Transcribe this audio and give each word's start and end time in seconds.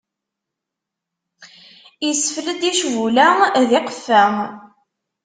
Isfel-d 2.09 2.61
icbula 2.71 3.27
d 3.69 3.71
iqeffa. 3.79 4.23